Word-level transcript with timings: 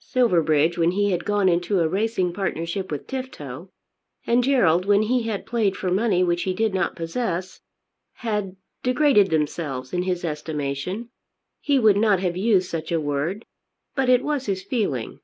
Silverbridge 0.00 0.76
when 0.76 0.90
he 0.90 1.12
had 1.12 1.24
gone 1.24 1.48
into 1.48 1.78
a 1.78 1.86
racing 1.86 2.32
partnership 2.32 2.90
with 2.90 3.06
Tifto, 3.06 3.70
and 4.26 4.42
Gerald 4.42 4.86
when 4.86 5.02
he 5.02 5.22
had 5.22 5.46
played 5.46 5.76
for 5.76 5.88
money 5.88 6.24
which 6.24 6.42
he 6.42 6.52
did 6.52 6.74
not 6.74 6.96
possess, 6.96 7.60
had 8.14 8.56
degraded 8.82 9.30
themselves 9.30 9.92
in 9.92 10.02
his 10.02 10.24
estimation. 10.24 11.10
He 11.60 11.78
would 11.78 11.96
not 11.96 12.18
have 12.18 12.36
used 12.36 12.68
such 12.68 12.90
a 12.90 13.00
word; 13.00 13.44
but 13.94 14.08
it 14.08 14.24
was 14.24 14.46
his 14.46 14.64
feeling. 14.64 15.20